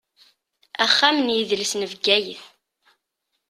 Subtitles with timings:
[0.85, 2.43] Axxam n yidles n Bgayet.